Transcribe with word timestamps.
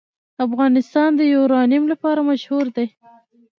افغانستان 0.45 1.09
د 1.15 1.21
یورانیم 1.35 1.83
لپاره 1.91 2.21
مشهور 2.29 2.65
دی. 2.75 2.87